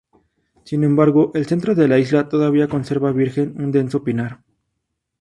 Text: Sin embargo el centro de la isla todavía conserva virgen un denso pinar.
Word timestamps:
Sin 0.63 0.83
embargo 0.83 1.29
el 1.35 1.45
centro 1.45 1.75
de 1.75 1.87
la 1.87 1.99
isla 1.99 2.27
todavía 2.27 2.67
conserva 2.67 3.11
virgen 3.11 3.61
un 3.63 3.71
denso 3.71 4.03
pinar. 4.03 4.41